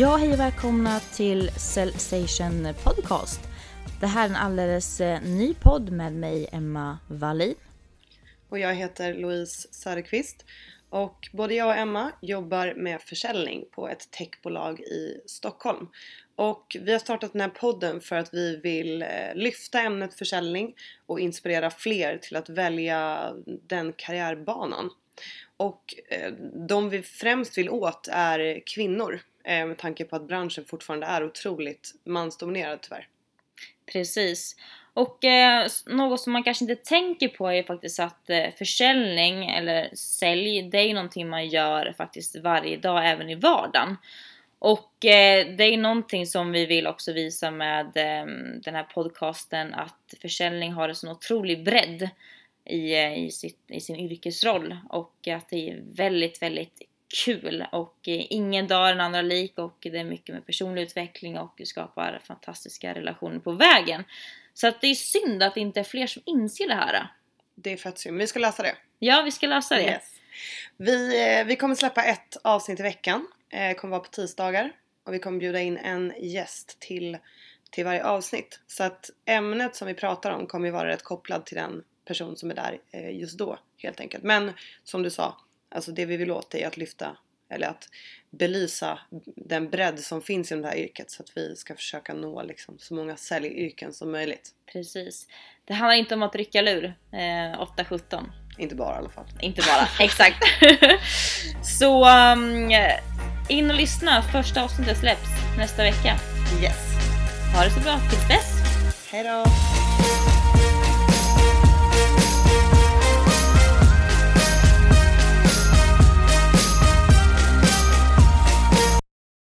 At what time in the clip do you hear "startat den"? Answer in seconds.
16.98-17.40